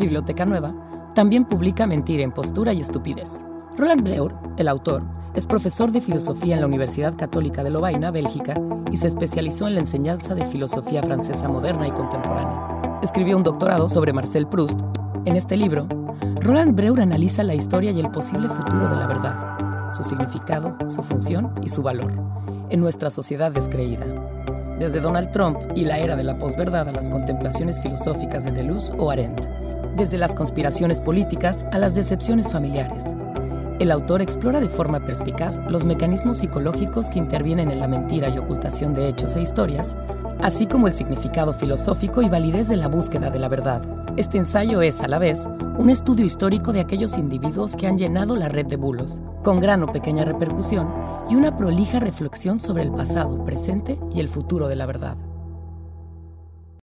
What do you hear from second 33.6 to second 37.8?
el autor explora de forma perspicaz los mecanismos psicológicos que intervienen en